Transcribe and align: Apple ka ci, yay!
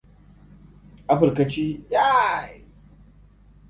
Apple 1.13 1.31
ka 1.37 1.43
ci, 1.51 1.65
yay! 1.93 2.51